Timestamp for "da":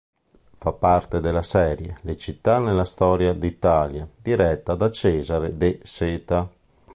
4.73-4.89